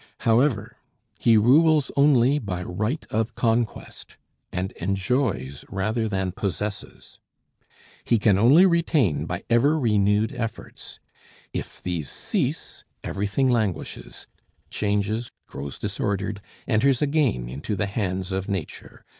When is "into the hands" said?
17.47-18.31